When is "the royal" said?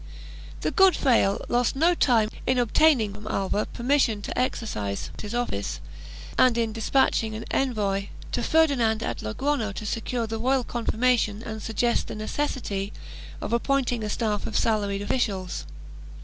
10.25-10.63